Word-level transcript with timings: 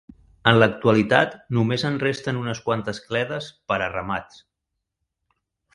En 0.51 0.55
l'actualitat 0.61 1.35
només 1.57 1.85
en 1.91 1.99
resten 2.05 2.41
unes 2.45 2.63
quantes 2.69 3.03
cledes 3.11 3.53
per 3.73 3.79
a 3.89 3.93
ramats. 3.95 4.45